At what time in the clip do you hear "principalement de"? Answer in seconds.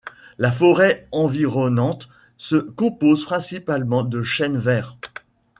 3.23-4.23